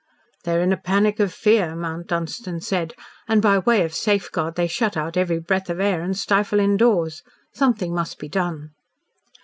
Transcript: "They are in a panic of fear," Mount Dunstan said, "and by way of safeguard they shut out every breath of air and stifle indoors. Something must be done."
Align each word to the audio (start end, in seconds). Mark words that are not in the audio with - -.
"They 0.45 0.55
are 0.57 0.61
in 0.61 0.73
a 0.73 0.77
panic 0.77 1.19
of 1.19 1.31
fear," 1.31 1.75
Mount 1.75 2.07
Dunstan 2.07 2.61
said, 2.61 2.95
"and 3.27 3.39
by 3.39 3.59
way 3.59 3.83
of 3.83 3.93
safeguard 3.93 4.55
they 4.55 4.65
shut 4.65 4.97
out 4.97 5.15
every 5.15 5.37
breath 5.37 5.69
of 5.69 5.79
air 5.79 6.01
and 6.01 6.17
stifle 6.17 6.59
indoors. 6.59 7.21
Something 7.53 7.93
must 7.93 8.17
be 8.17 8.27
done." 8.27 8.71